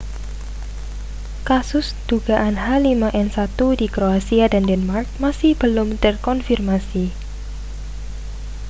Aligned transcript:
kasus 1.47 1.87
dugaan 2.09 2.55
h5n1 2.65 3.53
di 3.79 3.85
kroasia 3.95 4.45
dan 4.53 4.63
denmark 4.69 5.05
masih 5.25 5.51
belum 5.61 5.89
terkonfirmasi 6.03 7.05